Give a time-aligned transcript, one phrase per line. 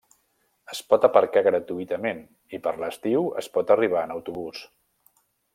[0.75, 2.23] Es pot aparcar gratuïtament,
[2.59, 4.65] i per l'estiu es pot arribar en autobús.